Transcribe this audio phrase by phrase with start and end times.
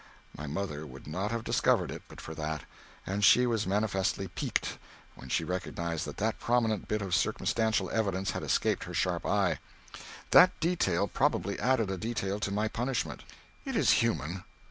[0.35, 2.63] My mother would not have discovered it but for that,
[3.05, 4.79] and she was manifestly piqued
[5.13, 9.59] when she recognized that that prominent bit of circumstantial evidence had escaped her sharp eye.
[10.31, 13.25] That detail probably added a detail to my punishment.
[13.63, 14.43] It is human.